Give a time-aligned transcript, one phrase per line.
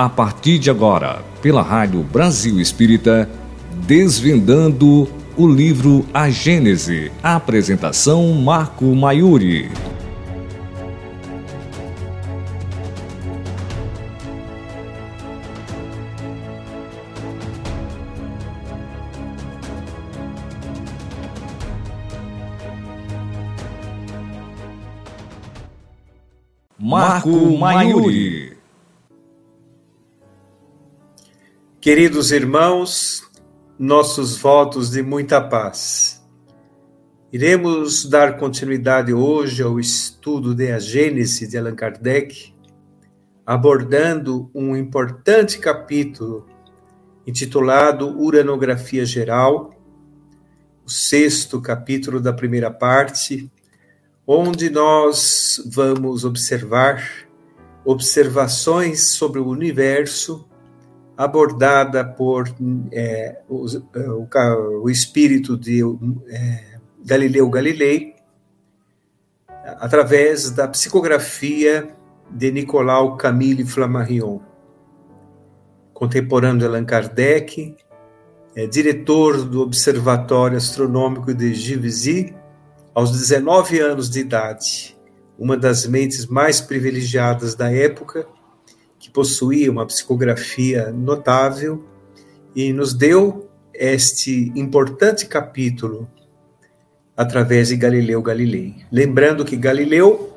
[0.00, 3.28] a partir de agora, pela Rádio Brasil Espírita,
[3.86, 5.06] desvendando
[5.36, 7.12] o livro A Gênese.
[7.22, 9.70] Apresentação Marco Maiuri.
[26.78, 28.39] Marco Maiuri.
[31.92, 33.28] Queridos irmãos,
[33.76, 36.24] nossos votos de muita paz.
[37.32, 42.54] Iremos dar continuidade hoje ao estudo de A Gênese de Allan Kardec,
[43.44, 46.46] abordando um importante capítulo
[47.26, 49.74] intitulado Uranografia Geral,
[50.86, 53.50] o sexto capítulo da primeira parte,
[54.24, 57.02] onde nós vamos observar
[57.84, 60.48] observações sobre o universo
[61.20, 62.48] abordada por
[62.90, 65.82] é, o, o, o, espírito de
[66.28, 68.14] é, Galileu Galilei,
[69.78, 71.94] através da psicografia
[72.30, 74.40] de Nicolau Camille Flammarion,
[75.92, 77.76] contemporâneo de Allan Kardec,
[78.56, 82.34] é, diretor do Observatório Astronômico de Givezy,
[82.94, 84.96] aos 19 anos de idade,
[85.38, 88.26] uma das mentes mais privilegiadas da época,
[89.00, 91.82] que possuía uma psicografia notável
[92.54, 96.06] e nos deu este importante capítulo
[97.16, 98.76] através de Galileu Galilei.
[98.92, 100.36] Lembrando que Galileu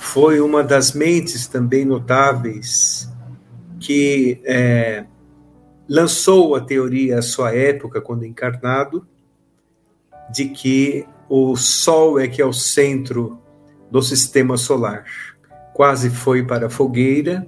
[0.00, 3.08] foi uma das mentes também notáveis
[3.78, 5.04] que é,
[5.88, 9.06] lançou a teoria à sua época, quando encarnado,
[10.32, 13.38] de que o Sol é que é o centro
[13.88, 15.04] do sistema solar.
[15.74, 17.46] Quase foi para a fogueira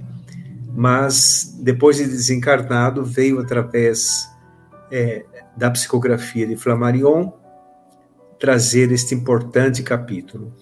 [0.75, 4.28] mas depois de desencarnado veio através
[4.91, 5.25] é,
[5.56, 7.32] da psicografia de Flammarion
[8.38, 10.54] trazer este importante capítulo.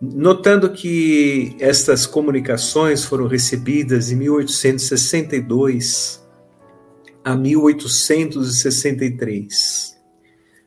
[0.00, 6.20] Notando que estas comunicações foram recebidas de 1862
[7.22, 9.94] a 1863.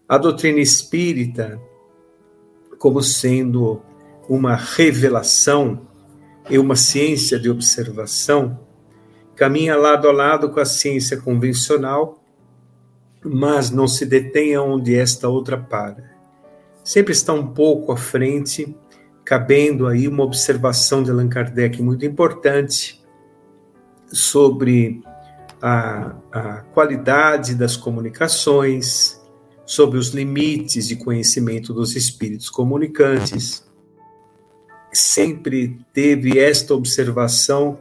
[0.07, 1.59] A doutrina espírita,
[2.77, 3.81] como sendo
[4.29, 5.87] uma revelação
[6.49, 8.59] e uma ciência de observação
[9.35, 12.23] caminha lado a lado com a ciência convencional,
[13.23, 16.11] mas não se detém onde esta outra para.
[16.83, 18.75] Sempre está um pouco à frente,
[19.23, 23.01] cabendo aí uma observação de Allan Kardec muito importante
[24.11, 25.01] sobre
[25.61, 29.19] a, a qualidade das comunicações,
[29.65, 33.63] sobre os limites de conhecimento dos espíritos comunicantes
[34.97, 37.79] sempre teve esta observação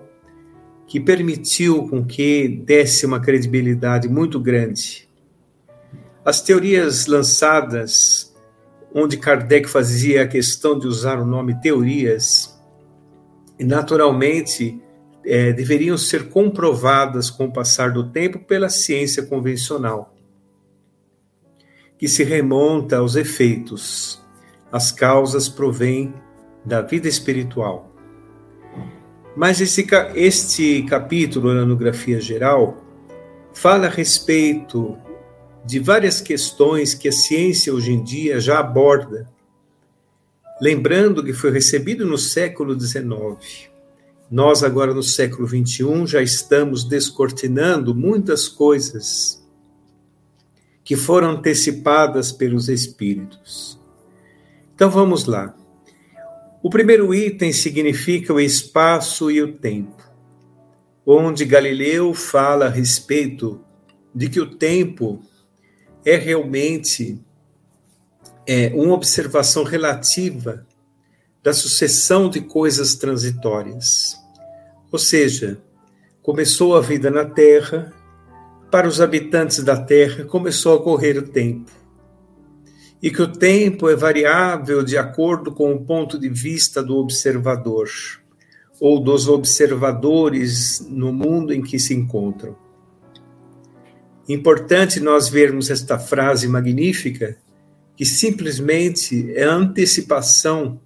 [0.86, 5.08] que permitiu com que desse uma credibilidade muito grande.
[6.24, 8.34] As teorias lançadas,
[8.94, 12.60] onde Kardec fazia a questão de usar o nome teorias,
[13.58, 14.80] naturalmente
[15.24, 20.14] é, deveriam ser comprovadas com o passar do tempo pela ciência convencional,
[21.96, 24.20] que se remonta aos efeitos.
[24.70, 26.12] As causas provêm
[26.64, 27.90] da vida espiritual.
[29.36, 32.82] Mas esse, este capítulo, Anografia Geral,
[33.52, 34.96] fala a respeito
[35.64, 39.28] de várias questões que a ciência hoje em dia já aborda,
[40.60, 43.70] lembrando que foi recebido no século XIX.
[44.30, 49.42] Nós, agora no século XXI, já estamos descortinando muitas coisas
[50.84, 53.78] que foram antecipadas pelos espíritos.
[54.74, 55.54] Então vamos lá.
[56.62, 60.00] O primeiro item significa o espaço e o tempo,
[61.04, 63.60] onde Galileu fala a respeito
[64.14, 65.20] de que o tempo
[66.04, 67.20] é realmente
[68.46, 70.64] é, uma observação relativa
[71.42, 74.16] da sucessão de coisas transitórias.
[74.92, 75.60] Ou seja,
[76.22, 77.92] começou a vida na Terra,
[78.70, 81.81] para os habitantes da Terra começou a correr o tempo
[83.02, 87.88] e que o tempo é variável de acordo com o ponto de vista do observador
[88.78, 92.56] ou dos observadores no mundo em que se encontram.
[94.28, 97.36] Importante nós vermos esta frase magnífica,
[97.96, 100.80] que simplesmente é a antecipação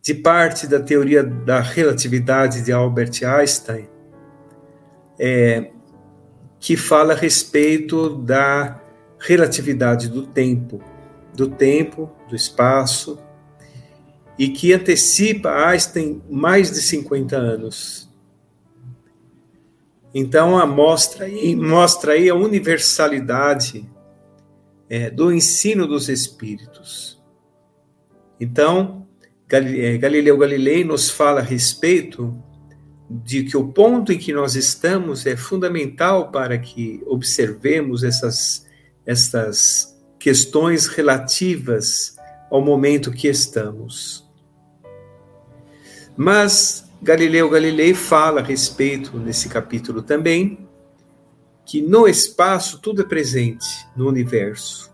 [0.00, 3.88] de parte da teoria da relatividade de Albert Einstein,
[5.18, 5.70] é,
[6.60, 8.80] que fala a respeito da
[9.18, 10.93] relatividade do tempo
[11.34, 13.18] do tempo, do espaço,
[14.38, 18.08] e que antecipa Einstein mais de 50 anos.
[20.14, 23.88] Então, a mostra aí, mostra aí a universalidade
[24.88, 27.20] é, do ensino dos Espíritos.
[28.38, 29.06] Então,
[29.50, 32.36] é, Galileu Galilei nos fala a respeito
[33.10, 38.66] de que o ponto em que nós estamos é fundamental para que observemos essas,
[39.04, 39.93] essas
[40.24, 42.16] questões relativas
[42.50, 44.26] ao momento que estamos.
[46.16, 50.66] Mas Galileu Galilei fala a respeito, nesse capítulo também,
[51.66, 54.90] que no espaço tudo é presente, no universo.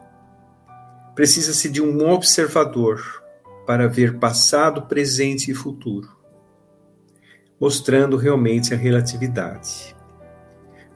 [1.15, 3.23] Precisa-se de um observador
[3.65, 6.09] para ver passado, presente e futuro,
[7.61, 9.95] mostrando realmente a relatividade.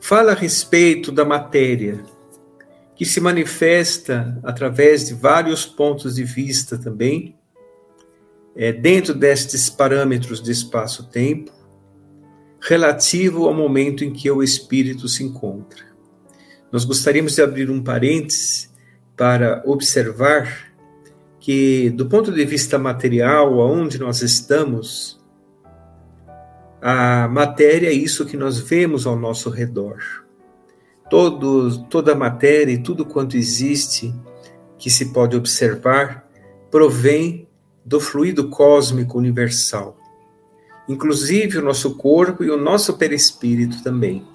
[0.01, 2.05] Fala a respeito da matéria,
[2.97, 7.37] que se manifesta através de vários pontos de vista também,
[8.57, 11.53] é, dentro destes parâmetros de espaço-tempo,
[12.61, 15.85] relativo ao momento em que o espírito se encontra.
[16.71, 18.69] Nós gostaríamos de abrir um parêntese
[19.17, 20.73] para observar
[21.39, 25.23] que, do ponto de vista material, aonde nós estamos,
[26.81, 30.24] a matéria é isso que nós vemos ao nosso redor.
[31.15, 34.13] Todo, toda a matéria e tudo quanto existe
[34.77, 36.29] que se pode observar
[36.73, 37.47] provém
[37.85, 39.97] do fluido cósmico universal,
[40.89, 44.27] inclusive o nosso corpo e o nosso perispírito também.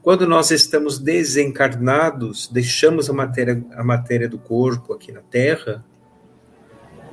[0.00, 5.84] Quando nós estamos desencarnados, deixamos a matéria, a matéria do corpo aqui na Terra,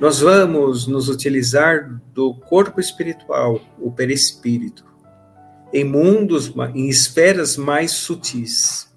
[0.00, 4.82] nós vamos nos utilizar do corpo espiritual, o perispírito,
[5.76, 8.88] em mundos, em esferas mais sutis.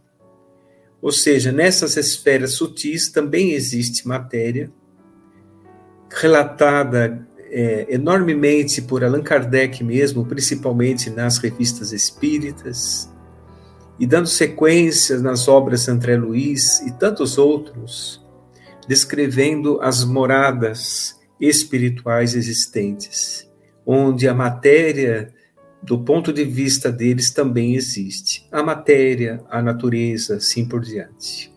[1.02, 4.72] Ou seja, nessas esferas sutis também existe matéria,
[6.10, 13.12] relatada é, enormemente por Allan Kardec mesmo, principalmente nas revistas espíritas,
[14.00, 18.26] e dando sequências nas obras de André Luiz e tantos outros,
[18.88, 23.46] descrevendo as moradas espirituais existentes,
[23.86, 25.34] onde a matéria,
[25.81, 28.48] do ponto de vista deles, também existe.
[28.52, 31.52] A matéria, a natureza, assim por diante.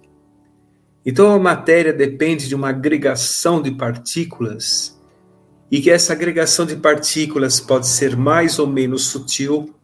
[1.05, 4.99] Então a matéria depende de uma agregação de partículas
[5.71, 9.75] e que essa agregação de partículas pode ser mais ou menos sutil,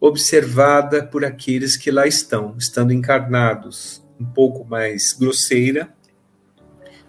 [0.00, 5.94] observada por aqueles que lá estão, estando encarnados, um pouco mais grosseira,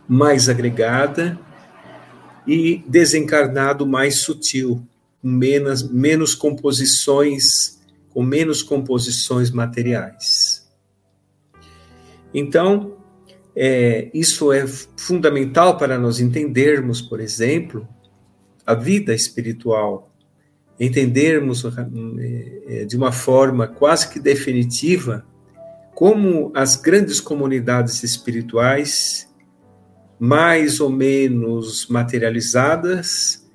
[0.07, 1.39] mais agregada
[2.45, 4.85] e desencarnado mais sutil,
[5.21, 7.79] com menos, menos composições,
[8.09, 10.67] com menos composições materiais.
[12.33, 12.97] Então,
[13.55, 17.87] é, isso é fundamental para nós entendermos, por exemplo,
[18.65, 20.09] a vida espiritual,
[20.79, 25.25] entendermos é, é, de uma forma quase que definitiva
[25.93, 29.27] como as grandes comunidades espirituais,
[30.17, 33.48] mais ou menos materializadas,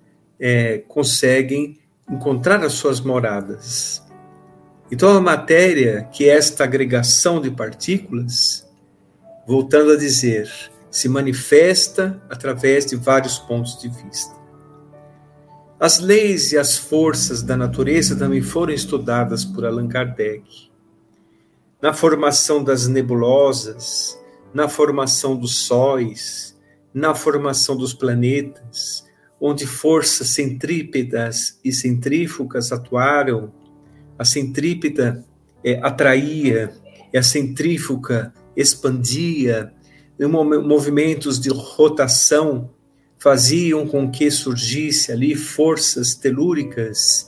[0.47, 4.03] é, conseguem encontrar as suas moradas.
[4.93, 8.69] Então, a matéria, que é esta agregação de partículas,
[9.47, 10.51] voltando a dizer,
[10.91, 14.35] se manifesta através de vários pontos de vista.
[15.81, 20.71] As leis e as forças da natureza também foram estudadas por Allan Kardec.
[21.81, 24.21] Na formação das nebulosas,
[24.53, 26.55] na formação dos sóis,
[26.93, 29.04] na formação dos planetas,
[29.41, 33.53] onde forças centrípedas e centrífugas atuaram,
[34.19, 35.25] a centrípeta
[35.63, 36.73] é, atraía
[37.13, 39.73] e a centrífuga expandia,
[40.19, 42.71] movimentos de rotação
[43.19, 47.27] faziam com que surgisse ali forças telúricas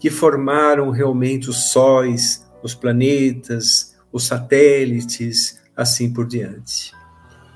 [0.00, 6.92] que formaram realmente os sóis, os planetas, os satélites, assim por diante.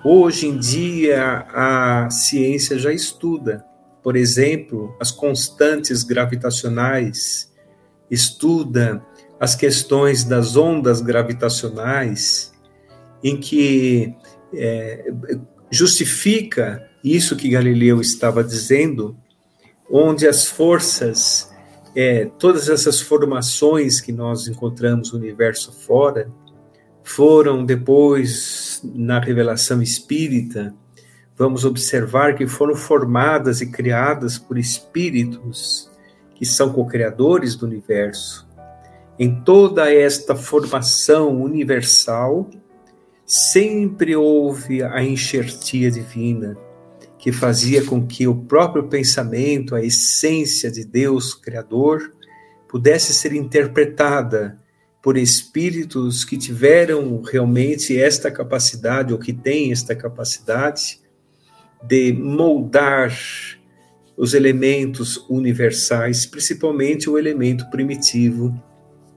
[0.05, 3.65] Hoje em dia, a ciência já estuda,
[4.09, 7.53] por exemplo, as constantes gravitacionais,
[8.11, 9.03] estuda
[9.39, 12.51] as questões das ondas gravitacionais,
[13.23, 14.17] em que
[14.55, 15.13] é,
[15.71, 19.15] justifica isso que Galileu estava dizendo,
[19.91, 21.53] onde as forças,
[21.95, 26.31] é, todas essas formações que nós encontramos no universo fora,
[27.05, 30.75] foram depois, na revelação espírita,
[31.39, 35.89] vamos observar que foram formadas e criadas por espíritos
[36.35, 38.47] que são co-criadores do universo.
[39.19, 42.51] Em toda esta formação universal,
[43.25, 46.57] sempre houve a enxertia divina
[47.19, 52.13] que fazia com que o próprio pensamento, a essência de Deus Criador,
[52.69, 54.57] pudesse ser interpretada
[55.03, 61.01] por espíritos que tiveram realmente esta capacidade, ou que têm esta capacidade,
[61.83, 63.13] de moldar
[64.17, 68.53] os elementos universais, principalmente o elemento primitivo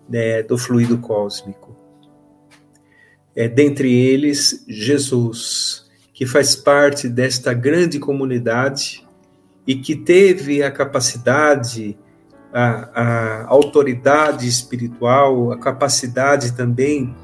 [0.07, 1.75] né, do fluido cósmico.
[3.35, 9.07] É, dentre eles, Jesus, que faz parte desta grande comunidade
[9.65, 11.97] e que teve a capacidade,
[12.53, 17.15] a, a autoridade espiritual, a capacidade também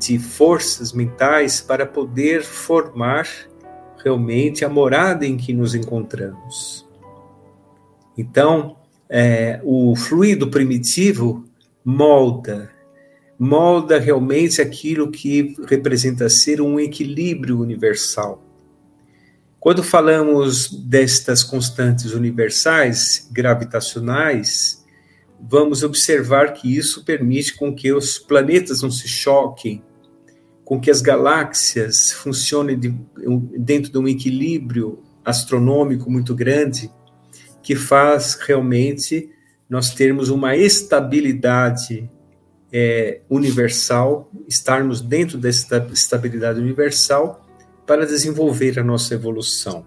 [0.00, 3.26] de forças mentais para poder formar
[4.02, 6.86] realmente a morada em que nos encontramos.
[8.16, 8.76] Então,
[9.08, 11.44] é, o fluido primitivo
[11.84, 12.70] molda,
[13.38, 18.44] molda realmente aquilo que representa ser um equilíbrio universal.
[19.58, 24.84] Quando falamos destas constantes universais gravitacionais,
[25.38, 29.82] vamos observar que isso permite com que os planetas não se choquem,
[30.70, 32.94] com que as galáxias funcionem de,
[33.58, 36.88] dentro de um equilíbrio astronômico muito grande,
[37.60, 39.28] que faz realmente
[39.68, 42.08] nós termos uma estabilidade
[42.72, 47.44] é, universal, estarmos dentro dessa estabilidade universal
[47.84, 49.84] para desenvolver a nossa evolução.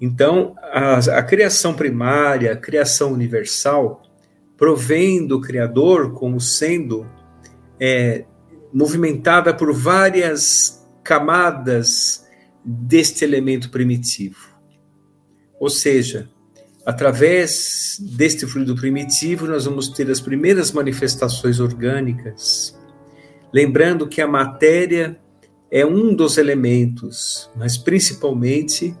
[0.00, 4.02] Então, a, a criação primária, a criação universal,
[4.56, 7.06] provém do Criador como sendo
[7.78, 8.24] é,
[8.74, 12.26] movimentada por várias camadas
[12.64, 14.48] deste elemento primitivo.
[15.60, 16.28] Ou seja,
[16.84, 22.76] através deste fluido primitivo, nós vamos ter as primeiras manifestações orgânicas.
[23.52, 25.20] Lembrando que a matéria
[25.70, 28.96] é um dos elementos, mas principalmente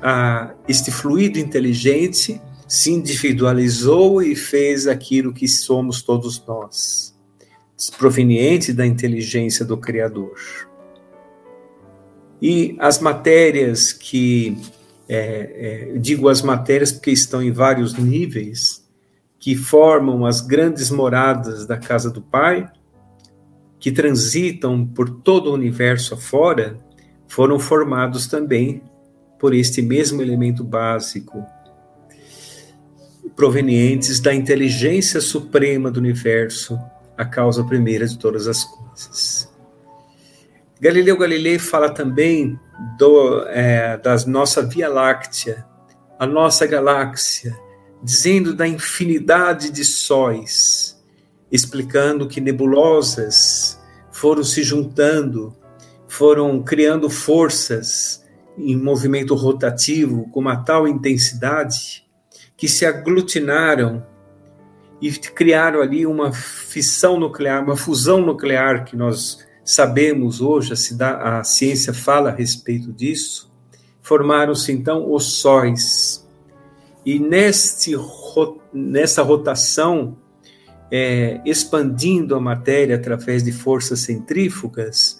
[0.00, 7.15] a, este fluido inteligente se individualizou e fez aquilo que somos todos nós,
[7.98, 10.34] proveniente da inteligência do Criador.
[12.40, 14.56] E as matérias que
[15.08, 18.84] é, é, digo as matérias porque estão em vários níveis,
[19.38, 22.68] que formam as grandes moradas da casa do Pai,
[23.78, 26.76] que transitam por todo o universo afora,
[27.28, 28.82] foram formados também
[29.38, 31.44] por este mesmo elemento básico,
[33.36, 36.78] provenientes da inteligência suprema do universo,
[37.16, 39.50] a causa primeira de todas as coisas.
[40.80, 42.58] Galileu Galilei fala também
[42.98, 45.64] do, é, da nossa Via Láctea,
[46.18, 47.56] a nossa galáxia,
[48.02, 51.02] dizendo da infinidade de sóis,
[51.50, 53.80] explicando que nebulosas
[54.12, 55.56] foram se juntando,
[56.08, 58.24] foram criando forças
[58.58, 62.04] em movimento rotativo com uma tal intensidade
[62.56, 64.06] que se aglutinaram
[65.00, 71.44] e criaram ali uma fissão nuclear, uma fusão nuclear que nós sabemos hoje, a, a
[71.44, 73.52] ciência fala a respeito disso,
[74.00, 76.26] formaram-se então os sóis.
[77.04, 77.92] E neste,
[78.72, 80.16] nessa rotação,
[80.90, 85.18] é, expandindo a matéria através de forças centrífugas,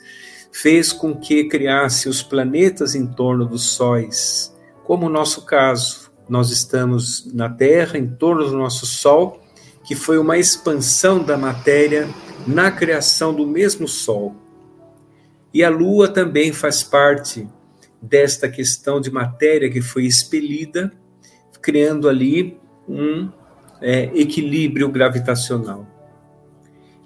[0.52, 4.54] fez com que criasse os planetas em torno dos sóis,
[4.85, 6.11] como o nosso caso.
[6.28, 9.40] Nós estamos na Terra, em torno do nosso Sol,
[9.86, 12.08] que foi uma expansão da matéria
[12.46, 14.34] na criação do mesmo Sol.
[15.54, 17.48] E a Lua também faz parte
[18.02, 20.92] desta questão de matéria que foi expelida,
[21.62, 23.30] criando ali um
[23.80, 25.86] é, equilíbrio gravitacional.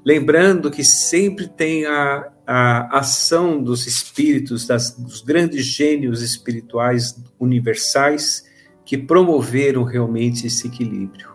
[0.04, 8.44] Lembrando que sempre tem a, a ação dos espíritos, das, dos grandes gênios espirituais universais
[8.84, 11.29] que promoveram realmente esse equilíbrio.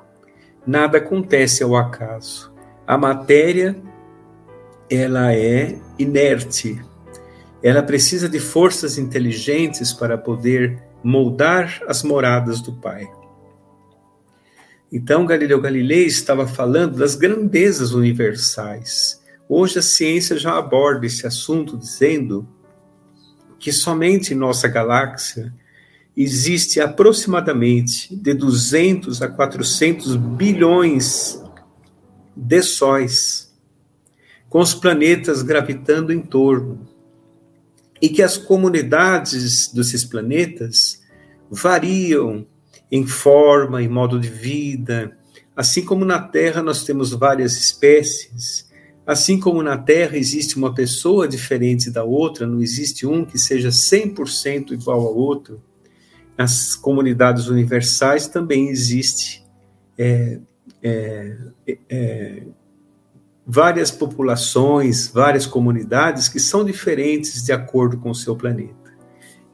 [0.65, 2.51] Nada acontece ao acaso.
[2.87, 3.75] A matéria
[4.89, 6.79] ela é inerte.
[7.61, 13.07] Ela precisa de forças inteligentes para poder moldar as moradas do Pai.
[14.91, 19.21] Então, Galileu Galilei estava falando das grandezas universais.
[19.49, 22.47] Hoje a ciência já aborda esse assunto dizendo
[23.59, 25.53] que somente em nossa galáxia
[26.15, 31.43] existe aproximadamente de 200 a 400 bilhões
[32.35, 33.53] de sóis,
[34.49, 36.87] com os planetas gravitando em torno,
[38.01, 41.01] e que as comunidades desses planetas
[41.49, 42.45] variam
[42.91, 45.17] em forma, em modo de vida,
[45.55, 48.69] assim como na Terra nós temos várias espécies,
[49.05, 53.69] assim como na Terra existe uma pessoa diferente da outra, não existe um que seja
[53.69, 55.61] 100% igual ao outro
[56.37, 59.45] nas comunidades universais também existe
[59.97, 60.39] é,
[60.83, 61.37] é,
[61.89, 62.43] é,
[63.45, 68.73] várias populações, várias comunidades que são diferentes de acordo com o seu planeta.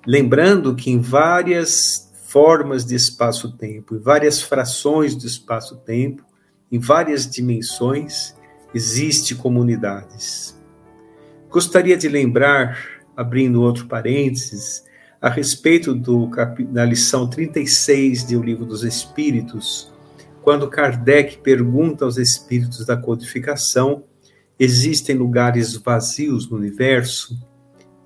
[0.05, 6.23] Lembrando que em várias formas de espaço-tempo, em várias frações do espaço-tempo,
[6.71, 8.33] em várias dimensões,
[8.73, 10.57] existe comunidades.
[11.49, 12.79] Gostaria de lembrar,
[13.15, 14.85] abrindo outro parênteses,
[15.21, 16.27] a respeito do,
[16.71, 19.91] da lição 36 do Livro dos Espíritos,
[20.41, 24.03] quando Kardec pergunta aos espíritos da codificação:
[24.59, 27.39] existem lugares vazios no universo?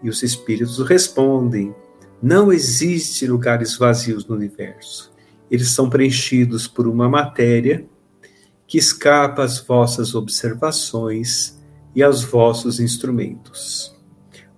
[0.03, 1.73] E os espíritos respondem:
[2.21, 5.13] não existe lugares vazios no universo.
[5.49, 7.87] Eles são preenchidos por uma matéria
[8.67, 11.61] que escapa às vossas observações
[11.95, 13.95] e aos vossos instrumentos.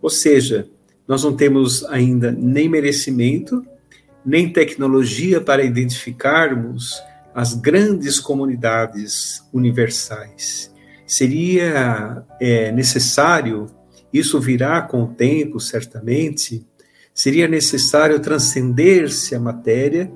[0.02, 0.68] Ou seja,
[1.08, 3.66] nós não temos ainda nem merecimento,
[4.26, 7.02] nem tecnologia para identificarmos
[7.34, 10.74] as grandes comunidades universais.
[11.06, 13.68] Seria é, necessário,
[14.12, 16.66] isso virá com o tempo, certamente,
[17.14, 20.12] seria necessário transcender-se a matéria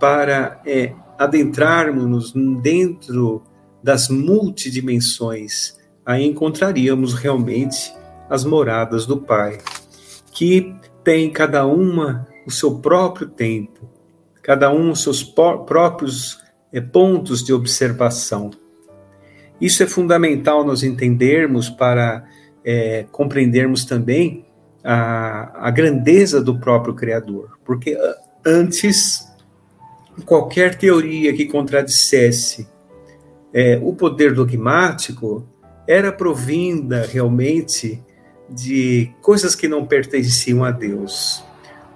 [0.00, 3.42] para é, adentrarmos dentro
[3.82, 5.76] das multidimensões.
[6.04, 7.94] Aí encontraríamos realmente
[8.28, 9.58] as moradas do Pai,
[10.32, 10.74] que
[11.04, 13.88] tem cada uma o seu próprio tempo,
[14.42, 16.40] cada um os seus próprios
[16.72, 18.50] é, pontos de observação.
[19.60, 22.26] Isso é fundamental nós entendermos para
[22.64, 24.44] é, compreendermos também
[24.82, 27.96] a, a grandeza do próprio Criador, porque
[28.44, 29.28] antes
[30.24, 32.66] qualquer teoria que contradissesse
[33.54, 35.46] é, o poder dogmático
[35.86, 38.02] era provinda realmente
[38.54, 41.42] de coisas que não pertenciam a Deus.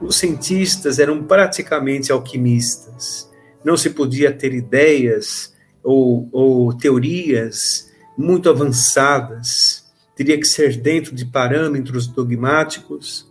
[0.00, 3.30] Os cientistas eram praticamente alquimistas.
[3.64, 11.26] Não se podia ter ideias ou, ou teorias muito avançadas teria que ser dentro de
[11.26, 13.30] parâmetros dogmáticos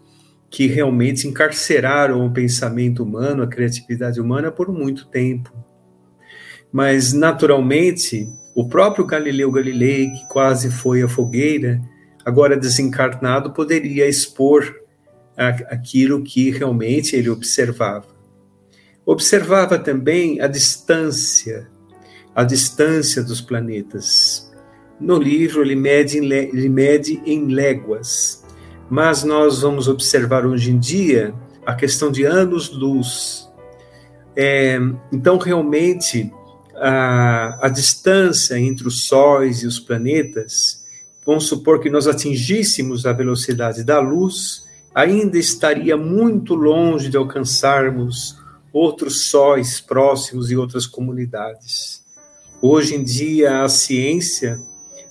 [0.52, 5.52] que realmente encarceraram o pensamento humano, a criatividade humana por muito tempo.
[6.72, 11.82] Mas, naturalmente, o próprio Galileu Galilei, que quase foi à fogueira,
[12.26, 14.76] agora desencarnado, poderia expor
[15.38, 18.08] aquilo que realmente ele observava.
[19.06, 21.70] Observava também a distância,
[22.34, 24.52] a distância dos planetas.
[25.00, 28.44] No livro, ele mede, em, ele mede em léguas,
[28.90, 31.34] mas nós vamos observar hoje em dia
[31.66, 33.48] a questão de anos-luz.
[34.36, 34.80] É,
[35.12, 36.32] então, realmente,
[36.76, 40.85] a, a distância entre os sóis e os planetas,
[41.26, 48.38] vamos supor que nós atingíssemos a velocidade da luz, ainda estaria muito longe de alcançarmos
[48.72, 52.04] outros sóis próximos e outras comunidades.
[52.62, 54.62] Hoje em dia, a ciência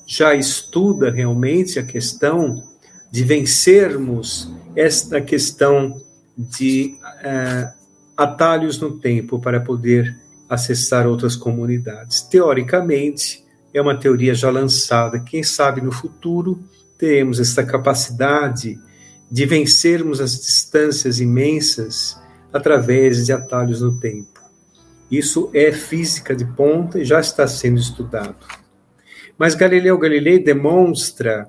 [0.07, 2.63] já estuda realmente a questão
[3.11, 6.01] de vencermos esta questão
[6.37, 7.73] de uh,
[8.17, 10.17] atalhos no tempo para poder
[10.49, 12.23] acessar outras comunidades.
[12.23, 13.44] Teoricamente,
[13.75, 15.19] é uma teoria já lançada.
[15.19, 16.63] Quem sabe no futuro
[16.97, 18.79] teremos essa capacidade
[19.31, 22.17] de vencermos as distâncias imensas
[22.53, 24.41] através de atalhos no tempo.
[25.11, 28.47] Isso é física de ponta e já está sendo estudado.
[29.37, 31.49] Mas Galileu Galilei demonstra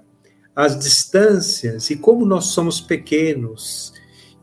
[0.55, 3.93] as distâncias e como nós somos pequenos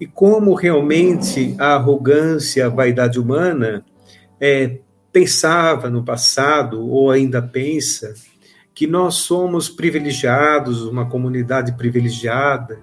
[0.01, 3.85] e como realmente a arrogância, a vaidade humana
[4.40, 4.79] é,
[5.12, 8.14] pensava no passado ou ainda pensa
[8.75, 12.81] que nós somos privilegiados, uma comunidade privilegiada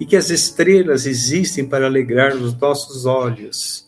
[0.00, 3.86] e que as estrelas existem para alegrar os nossos olhos.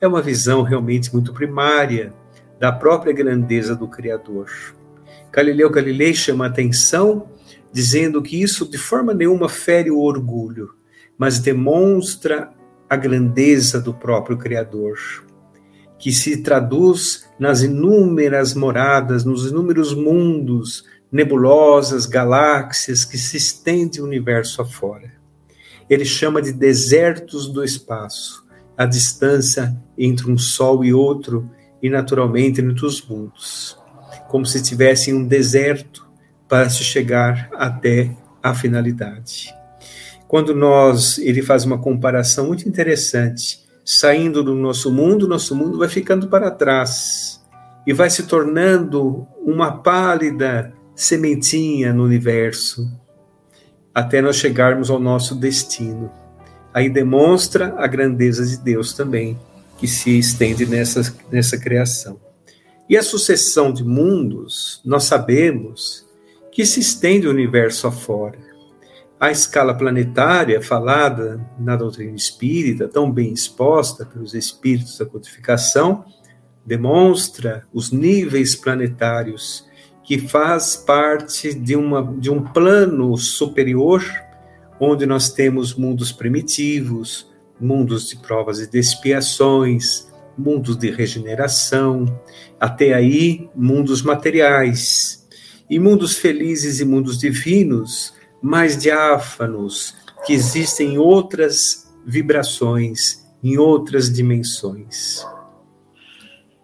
[0.00, 2.12] É uma visão realmente muito primária
[2.58, 4.50] da própria grandeza do Criador.
[5.30, 7.28] Galileu Galilei chama atenção
[7.72, 10.74] dizendo que isso de forma nenhuma fere o orgulho,
[11.16, 12.50] mas demonstra
[12.88, 14.98] a grandeza do próprio Criador,
[15.98, 24.04] que se traduz nas inúmeras moradas, nos inúmeros mundos, nebulosas, galáxias que se estendem o
[24.04, 25.12] universo afora.
[25.88, 28.44] Ele chama de desertos do espaço,
[28.76, 31.50] a distância entre um sol e outro,
[31.82, 33.78] e naturalmente entre os mundos
[34.28, 36.06] como se estivesse em um deserto
[36.46, 39.52] para se chegar até a finalidade.
[40.28, 45.88] Quando nós, ele faz uma comparação muito interessante, saindo do nosso mundo, nosso mundo vai
[45.88, 47.42] ficando para trás
[47.86, 52.86] e vai se tornando uma pálida sementinha no universo,
[53.94, 56.10] até nós chegarmos ao nosso destino.
[56.74, 59.38] Aí demonstra a grandeza de Deus também,
[59.78, 62.20] que se estende nessa, nessa criação.
[62.90, 66.06] E a sucessão de mundos, nós sabemos
[66.52, 68.38] que se estende o universo afora.
[69.20, 76.04] A escala planetária, falada na doutrina espírita, tão bem exposta pelos espíritos da codificação,
[76.64, 79.66] demonstra os níveis planetários
[80.04, 84.04] que faz parte de, uma, de um plano superior,
[84.78, 87.28] onde nós temos mundos primitivos,
[87.60, 92.20] mundos de provas e de expiações, mundos de regeneração,
[92.60, 95.26] até aí mundos materiais,
[95.68, 104.12] e mundos felizes e mundos divinos, mais diáfanos, que existem em outras vibrações, em outras
[104.12, 105.24] dimensões.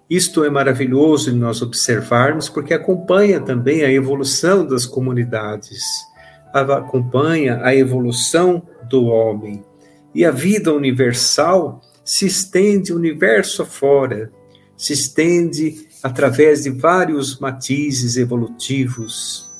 [0.08, 5.82] Isto é maravilhoso de nós observarmos, porque acompanha também a evolução das comunidades,
[6.52, 9.64] acompanha a evolução do homem.
[10.14, 14.30] E a vida universal se estende universo afora,
[14.76, 19.50] se estende através de vários matizes evolutivos,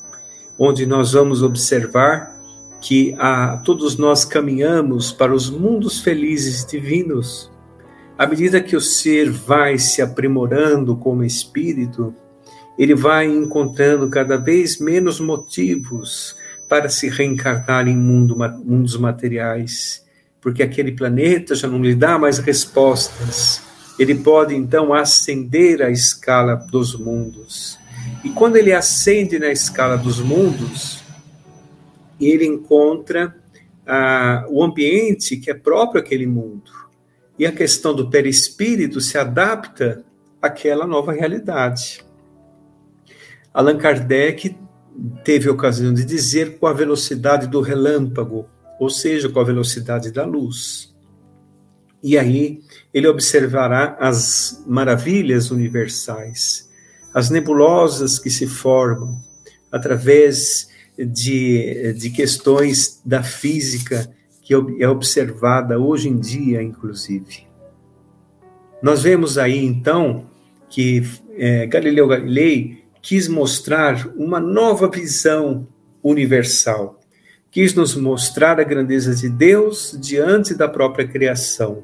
[0.59, 2.35] onde nós vamos observar
[2.81, 7.51] que a, todos nós caminhamos para os mundos felizes divinos
[8.17, 12.15] à medida que o ser vai se aprimorando como espírito,
[12.79, 16.37] ele vai encontrando cada vez menos motivos
[16.69, 20.05] para se reencarnar em mundo, mundos materiais,
[20.41, 23.63] porque aquele planeta já não lhe dá mais respostas.
[23.99, 27.79] Ele pode então ascender a escala dos mundos.
[28.25, 31.03] E quando ele ascende na escala dos mundos,
[32.21, 33.37] ele encontra
[33.87, 36.85] ah, o ambiente que é próprio àquele mundo
[37.39, 40.05] e a questão do perispírito se adapta
[40.41, 42.05] àquela nova realidade.
[43.53, 44.57] Allan Kardec
[45.25, 48.47] teve a ocasião de dizer com a velocidade do relâmpago,
[48.79, 50.95] ou seja, com a velocidade da luz.
[52.03, 52.61] E aí
[52.93, 56.71] ele observará as maravilhas universais,
[57.15, 59.23] as nebulosas que se formam
[59.71, 64.11] através de, de questões da física
[64.43, 67.47] que é observada hoje em dia, inclusive.
[68.83, 70.27] Nós vemos aí, então,
[70.69, 71.03] que
[71.39, 75.67] é, Galileu Galilei quis mostrar uma nova visão
[76.03, 77.01] universal,
[77.51, 81.83] quis nos mostrar a grandeza de Deus diante da própria criação,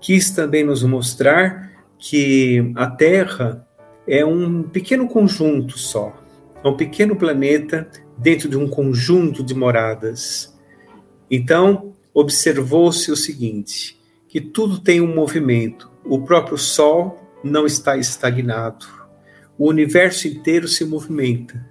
[0.00, 3.67] quis também nos mostrar que a Terra
[4.08, 6.16] é um pequeno conjunto só,
[6.64, 10.58] é um pequeno planeta dentro de um conjunto de moradas
[11.30, 15.90] então, observou-se o seguinte: que tudo tem um movimento.
[16.04, 18.86] O próprio Sol não está estagnado.
[19.58, 21.66] O universo inteiro se movimenta.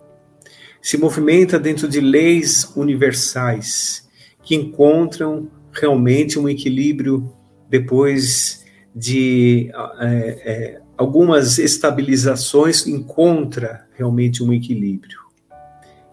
[0.81, 4.07] Se movimenta dentro de leis universais
[4.43, 7.33] que encontram realmente um equilíbrio
[7.69, 9.69] depois de
[9.99, 15.19] é, é, algumas estabilizações, encontra realmente um equilíbrio.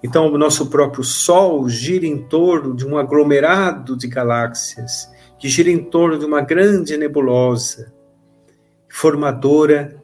[0.02, 5.70] Então, o nosso próprio Sol gira em torno de um aglomerado de galáxias, que gira
[5.70, 7.90] em torno de uma grande nebulosa,
[8.86, 9.96] formadora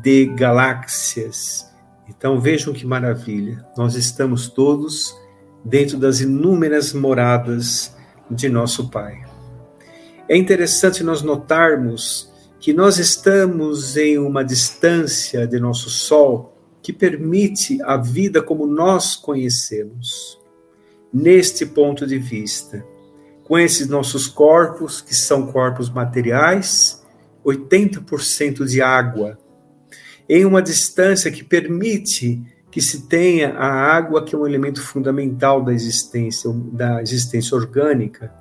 [0.00, 1.68] de galáxias.
[2.08, 5.16] Então, vejam que maravilha, nós estamos todos
[5.64, 7.94] dentro das inúmeras moradas
[8.30, 9.20] de nosso Pai.
[10.28, 12.29] É interessante nós notarmos
[12.60, 19.16] que nós estamos em uma distância de nosso Sol que permite a vida como nós
[19.16, 20.38] conhecemos.
[21.12, 22.84] Neste ponto de vista,
[23.44, 27.02] com esses nossos corpos, que são corpos materiais,
[27.44, 29.38] 80% de água,
[30.28, 35.64] em uma distância que permite que se tenha a água, que é um elemento fundamental
[35.64, 38.32] da existência, da existência orgânica,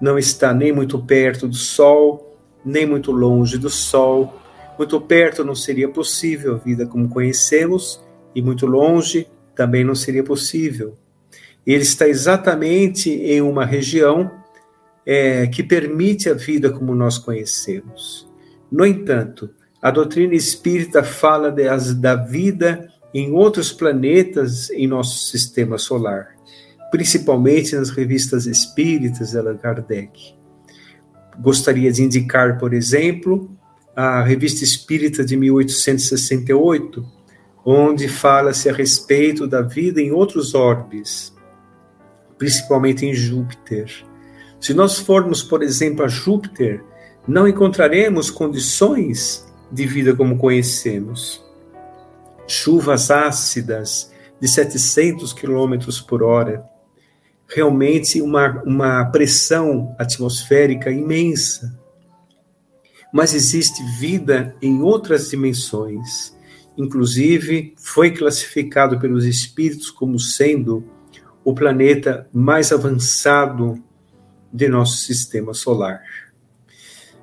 [0.00, 2.25] não está nem muito perto do Sol,
[2.66, 4.42] nem muito longe do Sol,
[4.76, 8.02] muito perto não seria possível a vida como conhecemos,
[8.34, 10.94] e muito longe também não seria possível.
[11.66, 14.30] Ele está exatamente em uma região
[15.06, 18.28] é, que permite a vida como nós conhecemos.
[18.70, 19.48] No entanto,
[19.80, 26.34] a doutrina espírita fala de, as, da vida em outros planetas em nosso sistema solar,
[26.90, 30.36] principalmente nas revistas espíritas de Allan Kardec.
[31.40, 33.50] Gostaria de indicar, por exemplo,
[33.94, 37.04] a Revista Espírita de 1868,
[37.64, 41.34] onde fala-se a respeito da vida em outros orbes,
[42.38, 43.90] principalmente em Júpiter.
[44.60, 46.82] Se nós formos, por exemplo, a Júpiter,
[47.26, 51.44] não encontraremos condições de vida como conhecemos.
[52.46, 56.64] Chuvas ácidas de 700 km por hora,
[57.48, 61.76] realmente uma, uma pressão atmosférica imensa
[63.12, 66.36] mas existe vida em outras dimensões,
[66.76, 70.84] inclusive, foi classificado pelos espíritos como sendo
[71.42, 73.82] o planeta mais avançado
[74.52, 76.02] de nosso sistema solar.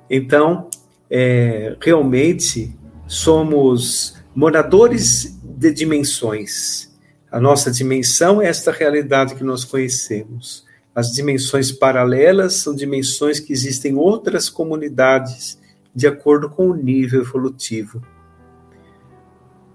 [0.08, 0.68] Então,
[1.10, 6.92] é, realmente somos moradores de dimensões.
[7.34, 10.64] A nossa dimensão é esta realidade que nós conhecemos.
[10.94, 15.58] As dimensões paralelas são dimensões que existem outras comunidades
[15.92, 18.00] de acordo com o nível evolutivo.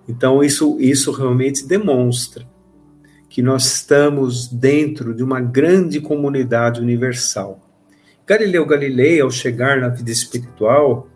[0.08, 2.48] Então, isso, isso realmente demonstra
[3.28, 7.60] que nós estamos dentro de uma grande comunidade universal.
[8.26, 11.10] Galileu Galilei, ao chegar na vida espiritual,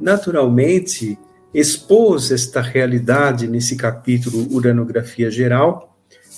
[0.00, 1.18] naturalmente
[1.52, 5.89] expôs esta realidade nesse capítulo Uranografia Geral,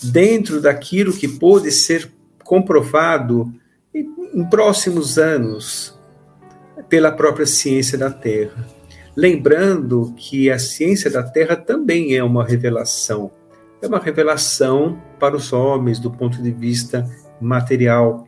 [0.03, 2.11] dentro daquilo que pôde ser
[2.45, 3.53] comprovado
[3.95, 5.99] em próximos anos
[6.89, 8.67] pela própria ciência da Terra.
[9.15, 13.31] Lembrando que a ciência da Terra também é uma revelação.
[13.81, 17.09] É uma revelação para os homens do ponto de vista
[17.41, 18.27] material.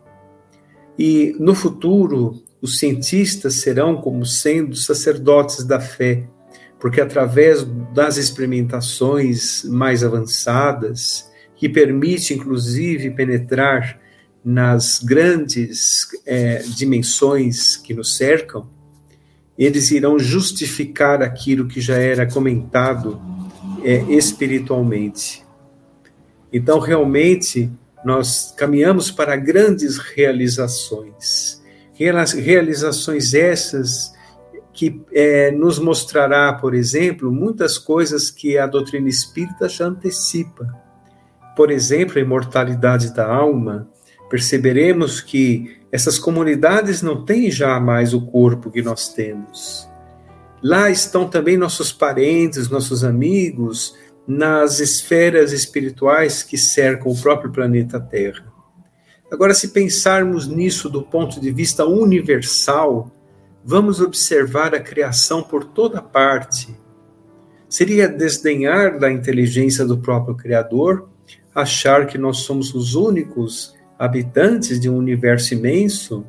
[0.98, 6.28] E no futuro, os cientistas serão como sendo sacerdotes da fé,
[6.78, 11.30] porque através das experimentações mais avançadas,
[11.64, 13.98] que permite inclusive penetrar
[14.44, 18.68] nas grandes é, dimensões que nos cercam,
[19.56, 23.18] eles irão justificar aquilo que já era comentado
[23.82, 25.42] é, espiritualmente.
[26.52, 27.70] Então, realmente,
[28.04, 31.62] nós caminhamos para grandes realizações.
[31.94, 34.12] Realizações essas
[34.70, 40.83] que é, nos mostrará, por exemplo, muitas coisas que a doutrina espírita já antecipa.
[41.56, 43.88] Por exemplo, a imortalidade da alma.
[44.28, 49.88] Perceberemos que essas comunidades não têm já mais o corpo que nós temos.
[50.62, 53.94] Lá estão também nossos parentes, nossos amigos,
[54.26, 58.52] nas esferas espirituais que cercam o próprio planeta Terra.
[59.30, 63.10] Agora, se pensarmos nisso do ponto de vista universal,
[63.64, 66.74] vamos observar a criação por toda parte.
[67.68, 71.08] Seria desdenhar da inteligência do próprio Criador,
[71.54, 76.26] achar que nós somos os únicos habitantes de um universo imenso,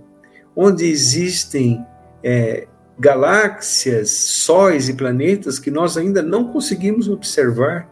[0.56, 1.84] onde existem
[2.24, 7.90] é, galáxias, sóis e planetas que nós ainda não conseguimos observar,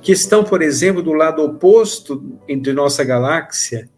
[0.00, 3.88] que estão, por exemplo, do lado oposto entre nossa galáxia,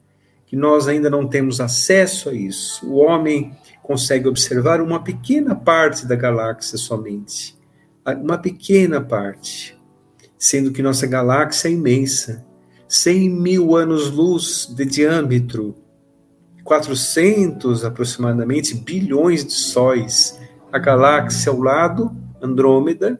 [0.46, 2.86] que nós ainda não temos acesso a isso.
[2.86, 7.56] O homem consegue observar uma pequena parte da galáxia somente.
[8.06, 9.73] Uma pequena parte.
[10.44, 12.44] Sendo que nossa galáxia é imensa.
[12.86, 15.74] 100 mil anos-luz de diâmetro,
[16.62, 20.38] 400 aproximadamente bilhões de sóis.
[20.70, 23.18] A galáxia ao lado, Andrômeda,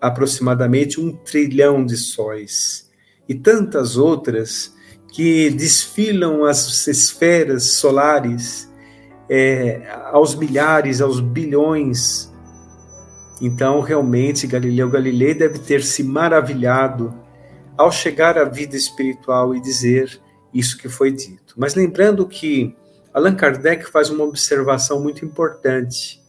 [0.00, 2.90] aproximadamente um trilhão de sóis.
[3.28, 4.74] E tantas outras
[5.12, 8.66] que desfilam as esferas solares
[9.28, 12.29] é, aos milhares, aos bilhões.
[13.40, 17.14] Então, realmente, Galileu Galilei deve ter se maravilhado
[17.76, 20.20] ao chegar à vida espiritual e dizer
[20.52, 21.54] isso que foi dito.
[21.56, 22.76] Mas lembrando que
[23.14, 26.20] Allan Kardec faz uma observação muito importante,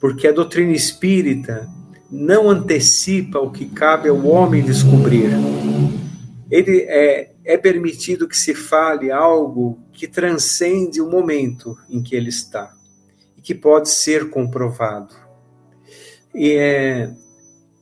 [0.00, 1.68] porque a doutrina espírita
[2.10, 5.30] não antecipa o que cabe ao homem descobrir.
[6.50, 12.30] Ele é, é permitido que se fale algo que transcende o momento em que ele
[12.30, 12.72] está
[13.36, 15.27] e que pode ser comprovado.
[16.34, 17.10] É,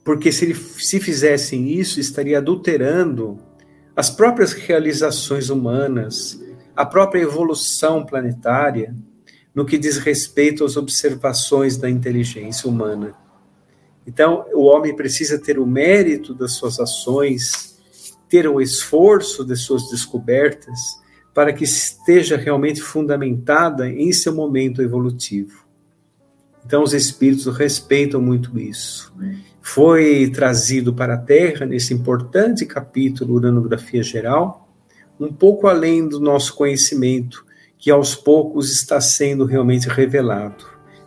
[0.03, 3.39] porque se, ele, se fizessem isso, estaria adulterando
[3.95, 6.39] as próprias realizações humanas,
[6.75, 8.95] a própria evolução planetária,
[9.53, 13.15] no que diz respeito às observações da inteligência humana.
[14.05, 17.75] Então, o homem precisa ter o mérito das suas ações,
[18.29, 20.79] ter o esforço de suas descobertas
[21.33, 25.66] para que esteja realmente fundamentada em seu momento evolutivo.
[26.67, 29.13] Então, os espíritos respeitam muito isso.
[29.61, 34.69] Foi trazido para a Terra, nesse importante capítulo Uranografia Geral,
[35.17, 37.45] um pouco além do nosso conhecimento,
[37.77, 40.65] que aos poucos está sendo realmente revelado.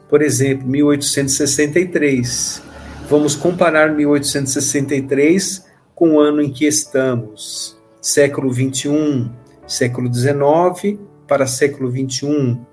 [0.08, 2.62] Por exemplo, 1863.
[3.06, 9.30] Vamos comparar 1863 com o ano em que estamos, século 21,
[9.66, 12.64] século 19 para século 21.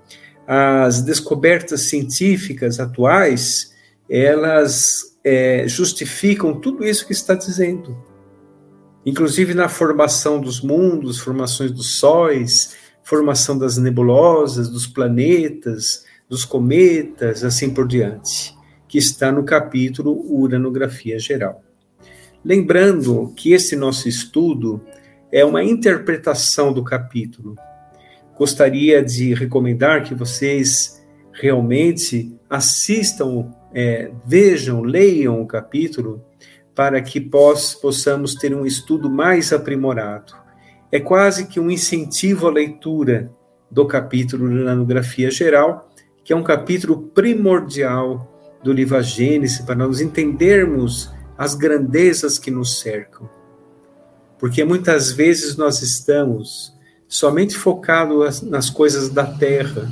[0.50, 3.74] As descobertas científicas atuais,
[4.08, 8.02] elas é, justificam tudo isso que está dizendo.
[9.04, 17.44] Inclusive na formação dos mundos, formações dos sóis, formação das nebulosas, dos planetas, dos cometas,
[17.44, 18.56] assim por diante.
[18.88, 21.62] que está no capítulo Uranografia Geral.
[22.42, 24.80] Lembrando que esse nosso estudo
[25.30, 27.54] é uma interpretação do capítulo.
[28.38, 36.24] Gostaria de recomendar que vocês realmente assistam, é, vejam, leiam o capítulo,
[36.74, 40.32] para que poss possamos ter um estudo mais aprimorado.
[40.92, 43.30] É quase que um incentivo à leitura
[43.68, 45.90] do capítulo da Nanografia Geral,
[46.22, 52.50] que é um capítulo primordial do livro A Gênesis, para nós entendermos as grandezas que
[52.50, 53.28] nos cercam.
[54.38, 56.77] Porque muitas vezes nós estamos
[57.08, 59.90] somente focados nas coisas da terra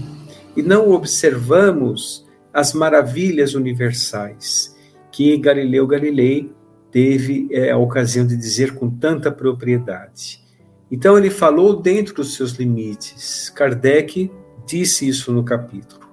[0.55, 4.77] e não observamos as maravilhas universais
[5.11, 6.51] que Galileu Galilei
[6.91, 10.45] teve é, a ocasião de dizer com tanta propriedade.
[10.91, 13.51] Então ele falou dentro dos seus limites.
[13.51, 14.31] Kardec
[14.67, 16.07] disse isso no capítulo.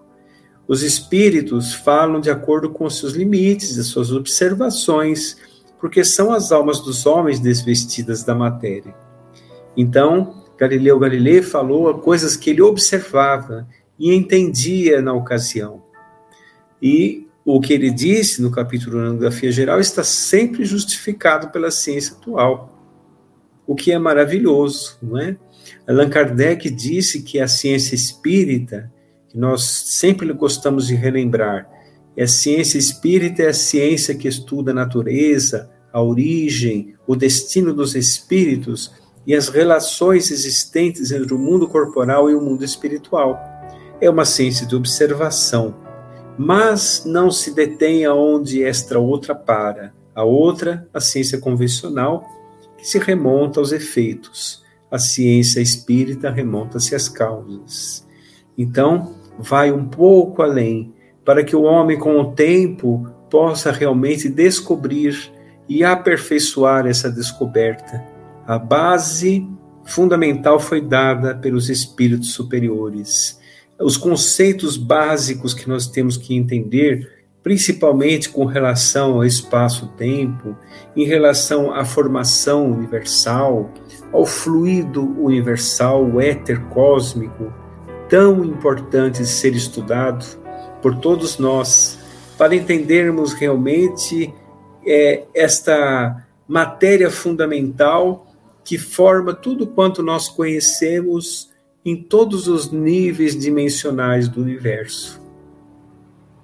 [0.67, 5.37] Os espíritos falam de acordo com os seus limites, as suas observações,
[5.79, 8.95] porque são as almas dos homens desvestidas da matéria.
[9.75, 13.67] Então, Galileu Galilei falou coisas que ele observava
[13.99, 15.83] e entendia na ocasião.
[16.81, 22.15] E o que ele disse no capítulo da Anografia Geral está sempre justificado pela ciência
[22.15, 22.73] atual
[23.65, 25.37] o que é maravilhoso, não é?
[25.87, 28.91] Allan Kardec disse que a ciência espírita,
[29.29, 31.69] que nós sempre gostamos de relembrar,
[32.15, 37.73] é a ciência espírita é a ciência que estuda a natureza, a origem, o destino
[37.73, 38.91] dos espíritos
[39.25, 43.39] e as relações existentes entre o mundo corporal e o mundo espiritual.
[44.01, 45.75] É uma ciência de observação,
[46.37, 49.93] mas não se detém aonde esta outra para.
[50.15, 52.25] A outra, a ciência convencional,
[52.77, 54.63] que se remonta aos efeitos.
[54.91, 58.05] A ciência espírita remonta-se às causas.
[58.57, 60.93] Então, vai um pouco além,
[61.25, 65.31] para que o homem, com o tempo, possa realmente descobrir
[65.67, 68.12] e aperfeiçoar essa descoberta.
[68.45, 69.47] A base
[69.85, 73.39] fundamental foi dada pelos espíritos superiores.
[73.79, 80.55] Os conceitos básicos que nós temos que entender principalmente com relação ao espaço-tempo,
[80.95, 83.69] em relação à formação universal,
[84.13, 87.53] ao fluido universal, o éter cósmico,
[88.07, 90.25] tão importante de ser estudado
[90.81, 91.99] por todos nós,
[92.37, 94.33] para entendermos realmente
[94.85, 98.32] é, esta matéria fundamental
[98.63, 101.51] que forma tudo quanto nós conhecemos
[101.85, 105.23] em todos os níveis dimensionais do universo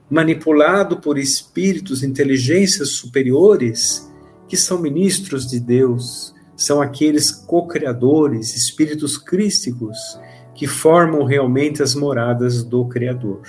[0.10, 4.10] manipulado por espíritos, inteligências superiores,
[4.48, 9.98] que são ministros de Deus, são aqueles co-criadores, espíritos crísticos,
[10.56, 13.42] que formam realmente as moradas do Criador.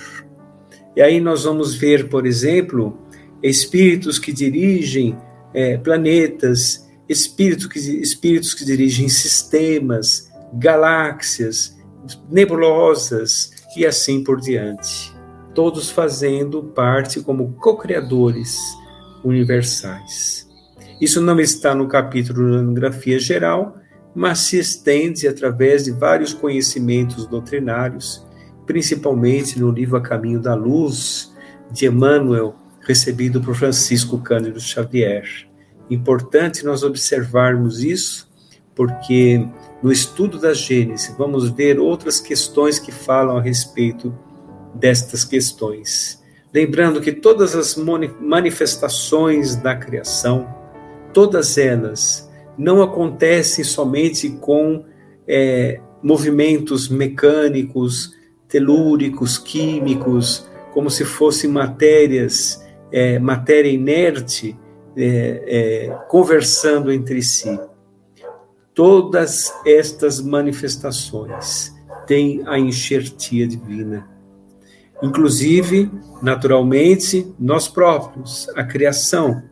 [0.95, 2.97] E aí nós vamos ver, por exemplo,
[3.41, 5.17] espíritos que dirigem
[5.53, 11.77] é, planetas, espíritos que, espíritos que dirigem sistemas, galáxias,
[12.29, 15.11] nebulosas e assim por diante
[15.53, 18.57] todos fazendo parte como co-criadores
[19.23, 20.47] universais.
[20.99, 23.77] Isso não está no capítulo da Anografia Geral,
[24.13, 28.25] mas se estende através de vários conhecimentos doutrinários,
[28.65, 31.33] principalmente no livro A Caminho da Luz,
[31.71, 35.49] de Emmanuel, recebido por Francisco Cândido Xavier.
[35.91, 38.31] Importante nós observarmos isso,
[38.73, 39.45] porque
[39.83, 44.17] no estudo da Gênesis vamos ver outras questões que falam a respeito
[44.73, 46.23] destas questões.
[46.53, 50.47] Lembrando que todas as manifestações da criação,
[51.13, 54.85] todas elas, não acontecem somente com
[55.27, 58.15] é, movimentos mecânicos,
[58.47, 64.57] telúricos, químicos, como se fossem matérias, é, matéria inerte,
[64.95, 67.59] é, é conversando entre si.
[68.73, 71.73] Todas estas manifestações
[72.07, 74.11] têm a enxertia divina
[75.01, 79.43] inclusive, naturalmente, nós próprios, a criação,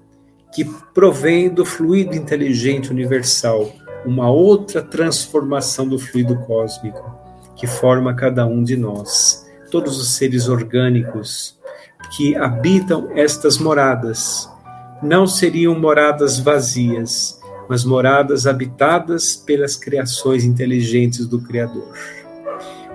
[0.54, 0.64] que
[0.94, 3.72] provém do fluido inteligente universal,
[4.06, 7.18] uma outra transformação do fluido cósmico
[7.56, 11.58] que forma cada um de nós, todos os seres orgânicos
[12.16, 14.50] que habitam estas moradas.
[15.02, 17.40] Não seriam moradas vazias,
[17.70, 21.94] mas moradas habitadas pelas criações inteligentes do Criador.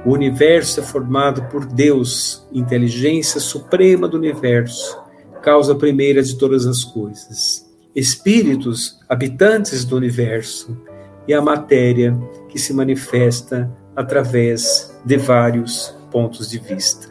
[0.04, 4.98] O universo é formado por Deus, inteligência suprema do universo,
[5.42, 7.64] causa primeira de todas as coisas.
[7.94, 10.76] Espíritos, habitantes do universo,
[11.26, 12.16] e a matéria
[12.48, 17.08] que se manifesta através de vários pontos de vista.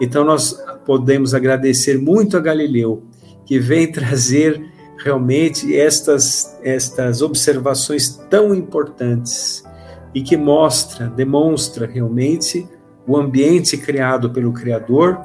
[0.00, 3.02] Então nós podemos agradecer muito a Galileu,
[3.46, 4.62] que vem trazer
[4.98, 9.64] realmente estas, estas observações tão importantes
[10.14, 12.66] e que mostra, demonstra realmente
[13.06, 15.18] o ambiente criado pelo Criador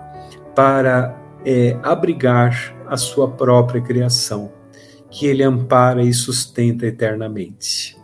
[0.55, 4.51] para é, abrigar a sua própria criação,
[5.09, 7.97] que ele ampara e sustenta eternamente.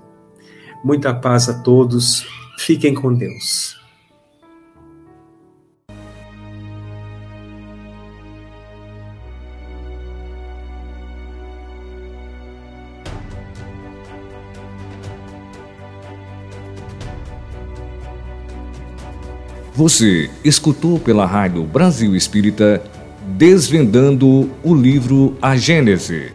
[0.83, 2.25] Muita paz a todos,
[2.57, 3.77] fiquem com Deus.
[19.77, 22.81] Você escutou pela Rádio Brasil Espírita
[23.37, 26.31] Desvendando o livro A Gênese